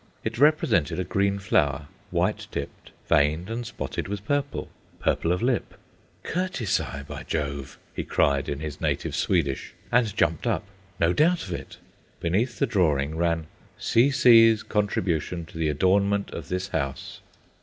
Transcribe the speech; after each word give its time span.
It 0.23 0.39
represented 0.39 0.99
a 0.99 1.03
green 1.03 1.37
flower, 1.37 1.85
white 2.09 2.47
tipped, 2.49 2.89
veined 3.07 3.51
and 3.51 3.67
spotted 3.67 4.07
with 4.07 4.25
purple, 4.25 4.69
purple 4.99 5.31
of 5.31 5.43
lip. 5.43 5.75
"Curtisi, 6.23 7.03
by 7.07 7.21
Jove!" 7.21 7.77
he 7.93 8.03
cried, 8.03 8.49
in 8.49 8.61
his 8.61 8.81
native 8.81 9.15
Swedish, 9.15 9.75
and 9.91 10.17
jumped 10.17 10.47
up. 10.47 10.63
No 10.99 11.13
doubt 11.13 11.43
of 11.43 11.53
it! 11.53 11.77
Beneath 12.19 12.57
the 12.57 12.65
drawing 12.65 13.15
ran: 13.15 13.45
"C.C.'s 13.77 14.63
contribution 14.63 15.45
to 15.45 15.59
the 15.59 15.69
adornment 15.69 16.31
of 16.31 16.49
this 16.49 16.69
house." 16.69 17.21